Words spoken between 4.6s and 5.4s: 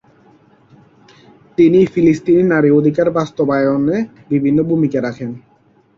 ভুমিকা রাখেন।